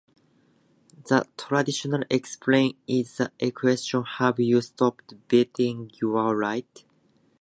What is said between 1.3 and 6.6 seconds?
traditional example is the question Have you stopped beating your